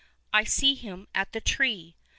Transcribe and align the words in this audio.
I 0.33 0.45
see 0.45 0.73
him 0.73 1.07
at 1.13 1.31
the 1.31 1.39
tree! 1.41 1.95